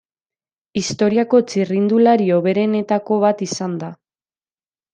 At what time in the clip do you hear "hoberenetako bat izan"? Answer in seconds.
2.39-3.79